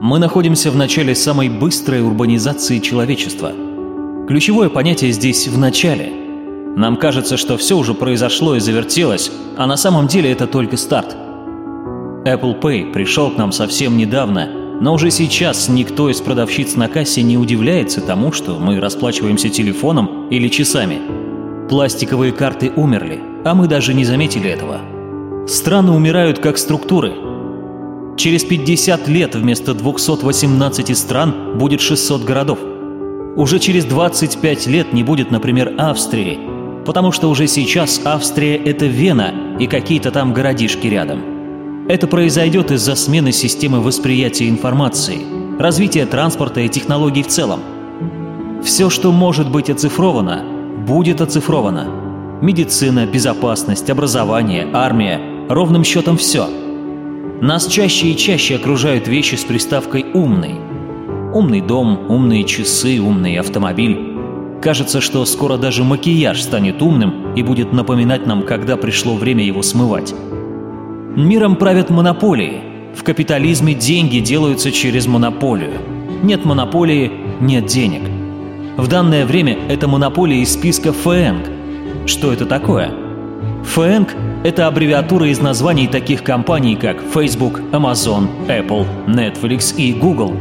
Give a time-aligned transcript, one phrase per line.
[0.00, 3.50] Мы находимся в начале самой быстрой урбанизации человечества.
[4.28, 6.12] Ключевое понятие здесь «в начале».
[6.76, 11.16] Нам кажется, что все уже произошло и завертелось, а на самом деле это только старт.
[12.24, 14.48] Apple Pay пришел к нам совсем недавно,
[14.80, 20.28] но уже сейчас никто из продавщиц на кассе не удивляется тому, что мы расплачиваемся телефоном
[20.28, 21.00] или часами.
[21.68, 24.78] Пластиковые карты умерли, а мы даже не заметили этого.
[25.48, 27.14] Страны умирают как структуры–
[28.18, 32.58] Через 50 лет вместо 218 стран будет 600 городов.
[33.36, 36.36] Уже через 25 лет не будет, например, Австрии,
[36.84, 41.86] потому что уже сейчас Австрия– это Вена и какие-то там городишки рядом.
[41.88, 45.20] Это произойдет из-за смены системы восприятия информации,
[45.56, 47.60] развития транспорта и технологий в целом.
[48.64, 50.42] Все, что может быть оцифровано,
[50.88, 51.86] будет оцифровано.
[52.42, 56.48] Медицина, безопасность, образование, армия– ровным счетом все–
[57.40, 60.56] нас чаще и чаще окружают вещи с приставкой «умный».
[61.32, 64.16] Умный дом, умные часы, умный автомобиль.
[64.60, 69.62] Кажется, что скоро даже макияж станет умным и будет напоминать нам, когда пришло время его
[69.62, 70.14] смывать.
[71.16, 72.60] Миром правят монополии.
[72.96, 75.80] В капитализме деньги делаются через монополию.
[76.24, 78.02] Нет монополии– нет денег.
[78.76, 81.46] В данное время это монополия из списка ФЭНГ.
[82.06, 83.07] Что это такое?
[83.68, 84.08] ФЭНГ
[84.44, 90.34] это аббревиатура из названий таких компаний, как Facebook, Amazon, Apple, Netflix и Google.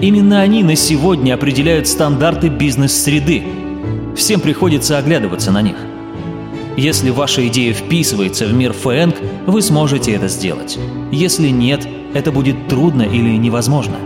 [0.00, 3.44] Именно они на сегодня определяют стандарты бизнес-среды.
[4.16, 5.76] Всем приходится оглядываться на них.
[6.76, 10.78] Если ваша идея вписывается в мир ФЭНГ, вы сможете это сделать.
[11.12, 13.96] Если нет, это будет трудно или невозможно.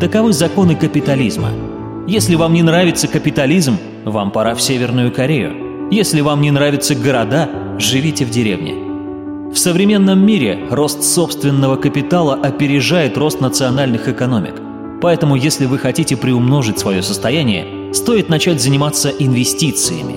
[0.00, 1.50] Таковы законы капитализма.
[2.06, 5.90] Если вам не нравится капитализм, вам пора в Северную Корею.
[5.90, 8.74] Если вам не нравятся города, живите в деревне.
[9.52, 14.54] В современном мире рост собственного капитала опережает рост национальных экономик.
[15.02, 20.16] Поэтому, если вы хотите приумножить свое состояние, стоит начать заниматься инвестициями.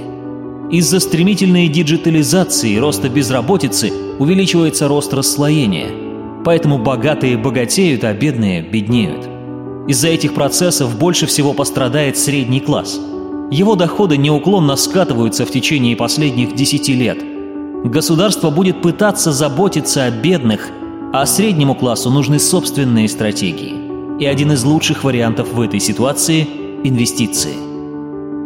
[0.72, 5.90] Из-за стремительной диджитализации и роста безработицы увеличивается рост расслоения.
[6.46, 9.28] Поэтому богатые богатеют, а бедные беднеют.
[9.88, 13.00] Из-за этих процессов больше всего пострадает средний класс.
[13.52, 17.18] Его доходы неуклонно скатываются в течение последних 10 лет–
[17.86, 20.70] Государство будет пытаться заботиться о бедных,
[21.14, 23.76] а среднему классу нужны собственные стратегии.
[24.20, 26.48] И один из лучших вариантов в этой ситуации–
[26.84, 27.54] инвестиции.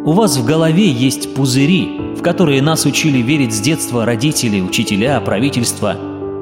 [0.04, 5.18] У вас в голове есть пузыри, в которые нас учили верить с детства родители, учителя,
[5.20, 5.96] правительство.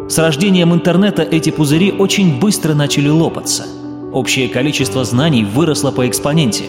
[0.09, 3.65] С рождением интернета эти пузыри очень быстро начали лопаться.
[4.13, 6.65] Общее количество знаний выросло по экспоненте.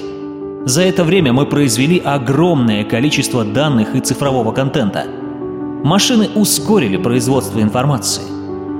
[0.65, 5.05] За это время мы произвели огромное количество данных и цифрового контента–
[5.83, 8.23] Машины ускорили производство информации.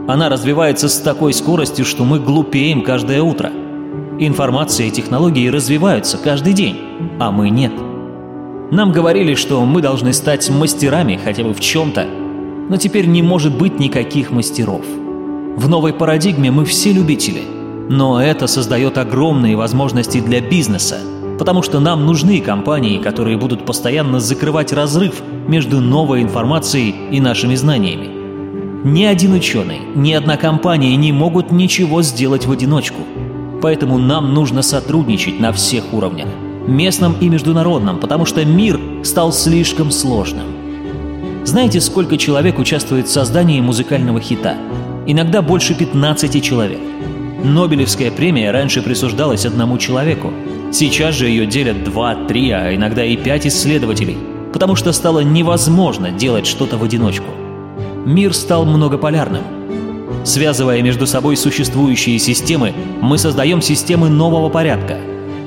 [0.08, 3.52] Она развивается с такой скоростью, что мы глупеем каждое утро.
[4.20, 6.78] Информация и технологии развиваются каждый день,
[7.20, 7.72] а мы нет.
[8.72, 12.06] Нам говорили, что мы должны стать мастерами хотя бы в чем-то,
[12.70, 14.86] но теперь не может быть никаких мастеров.
[15.56, 17.44] В новой парадигме мы все любители,
[17.90, 20.98] но это создает огромные возможности для бизнеса–
[21.40, 27.56] потому что нам нужны компании, которые будут постоянно закрывать разрыв между новой информацией и нашими
[27.56, 28.08] знаниями.
[28.88, 33.02] Ни один ученый, ни одна компания не могут ничего сделать в одиночку.
[33.62, 36.28] Поэтому нам нужно сотрудничать на всех уровнях,
[36.68, 40.46] местном и международном, потому что мир стал слишком сложным.
[41.44, 44.56] Знаете, сколько человек участвует в создании музыкального хита?
[45.08, 46.80] Иногда больше 15 человек.
[47.44, 50.32] Нобелевская премия раньше присуждалась одному человеку,
[50.72, 54.18] Сейчас же ее делят два, три, а иногда и пять исследователей,
[54.54, 57.28] потому что стало невозможно делать что-то в одиночку.
[58.06, 59.44] Мир стал многополярным.
[60.24, 64.98] Связывая между собой существующие системы, мы создаем системы нового порядка.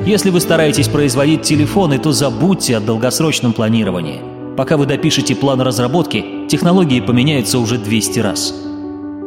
[0.07, 4.21] Если вы стараетесь производить телефоны, то забудьте о долгосрочном планировании.
[4.57, 8.55] Пока вы допишете план разработки, технологии поменяются уже 200 раз.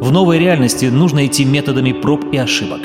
[0.02, 2.82] В новой реальности нужно идти методами проб и ошибок.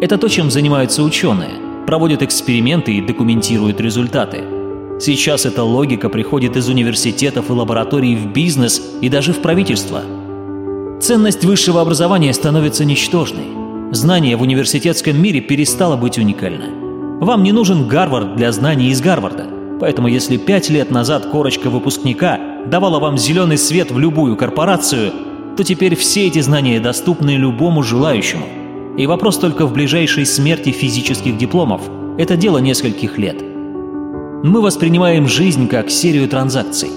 [0.00, 4.42] Это то, чем занимаются ученые проводят эксперименты и документируют результаты.
[5.00, 10.02] Сейчас эта логика приходит из университетов и лабораторий в бизнес и даже в правительство.
[11.00, 13.46] Ценность высшего образования становится ничтожной.
[13.92, 16.66] Знание в университетском мире перестало быть уникально.
[17.20, 19.46] Вам не нужен Гарвард для знаний из Гарварда.
[19.80, 25.12] Поэтому если пять лет назад корочка выпускника давала вам зеленый свет в любую корпорацию,
[25.56, 28.46] то теперь все эти знания доступны любому желающему–
[28.96, 31.82] и вопрос только в ближайшей смерти физических дипломов.
[32.16, 33.53] Это дело нескольких лет.
[34.44, 36.90] Мы воспринимаем жизнь как серию транзакций.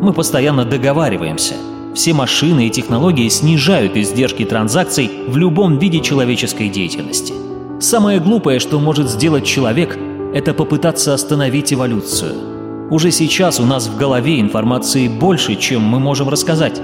[0.00, 1.52] Мы постоянно договариваемся.
[1.94, 7.34] Все машины и технологии снижают издержки транзакций в любом виде человеческой деятельности.
[7.78, 9.98] Самое глупое, что может сделать человек,
[10.32, 12.88] это попытаться остановить эволюцию.
[12.90, 16.80] Уже сейчас у нас в голове информации больше, чем мы можем рассказать.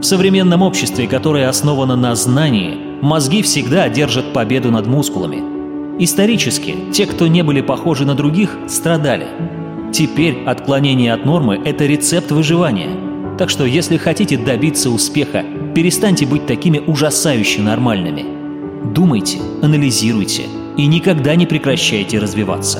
[0.00, 5.59] В современном обществе, которое основано на знании, мозги всегда одержат победу над мускулами.
[6.02, 9.26] Исторически, те, кто не были похожи на других, страдали.
[9.92, 13.36] Теперь отклонение от нормы– это рецепт выживания.
[13.36, 15.44] Так что если хотите добиться успеха,
[15.74, 18.24] перестаньте быть такими ужасающе нормальными.
[18.94, 20.44] Думайте, анализируйте
[20.78, 22.78] и никогда не прекращайте развиваться.